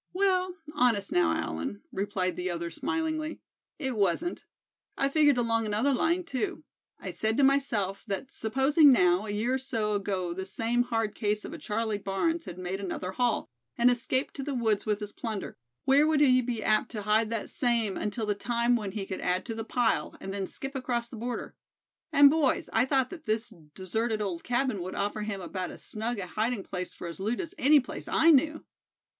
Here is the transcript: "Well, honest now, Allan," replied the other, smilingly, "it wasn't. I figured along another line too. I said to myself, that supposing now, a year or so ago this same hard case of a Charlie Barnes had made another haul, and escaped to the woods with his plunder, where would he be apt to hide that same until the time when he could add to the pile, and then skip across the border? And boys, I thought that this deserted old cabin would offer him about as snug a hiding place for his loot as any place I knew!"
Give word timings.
"Well, 0.13 0.55
honest 0.73 1.11
now, 1.11 1.31
Allan," 1.31 1.83
replied 1.91 2.35
the 2.35 2.49
other, 2.49 2.71
smilingly, 2.71 3.39
"it 3.77 3.95
wasn't. 3.95 4.45
I 4.97 5.09
figured 5.09 5.37
along 5.37 5.67
another 5.67 5.93
line 5.93 6.23
too. 6.23 6.63
I 6.99 7.11
said 7.11 7.37
to 7.37 7.43
myself, 7.43 8.03
that 8.07 8.31
supposing 8.31 8.91
now, 8.91 9.27
a 9.27 9.29
year 9.29 9.53
or 9.53 9.57
so 9.59 9.93
ago 9.93 10.33
this 10.33 10.55
same 10.55 10.81
hard 10.81 11.13
case 11.13 11.45
of 11.45 11.53
a 11.53 11.59
Charlie 11.59 11.99
Barnes 11.99 12.45
had 12.45 12.57
made 12.57 12.79
another 12.81 13.11
haul, 13.11 13.47
and 13.77 13.91
escaped 13.91 14.33
to 14.37 14.43
the 14.43 14.55
woods 14.55 14.87
with 14.87 15.01
his 15.01 15.13
plunder, 15.13 15.55
where 15.85 16.07
would 16.07 16.19
he 16.19 16.41
be 16.41 16.63
apt 16.63 16.89
to 16.93 17.03
hide 17.03 17.29
that 17.29 17.51
same 17.51 17.95
until 17.95 18.25
the 18.25 18.33
time 18.33 18.75
when 18.75 18.93
he 18.93 19.05
could 19.05 19.21
add 19.21 19.45
to 19.45 19.53
the 19.53 19.63
pile, 19.63 20.17
and 20.19 20.33
then 20.33 20.47
skip 20.47 20.73
across 20.73 21.09
the 21.09 21.15
border? 21.15 21.53
And 22.11 22.31
boys, 22.31 22.71
I 22.73 22.85
thought 22.85 23.11
that 23.11 23.27
this 23.27 23.53
deserted 23.75 24.19
old 24.19 24.43
cabin 24.43 24.81
would 24.81 24.95
offer 24.95 25.21
him 25.21 25.41
about 25.41 25.69
as 25.69 25.83
snug 25.83 26.17
a 26.17 26.25
hiding 26.25 26.63
place 26.63 26.91
for 26.91 27.07
his 27.07 27.19
loot 27.19 27.39
as 27.39 27.53
any 27.59 27.79
place 27.79 28.07
I 28.07 28.31
knew!" 28.31 28.65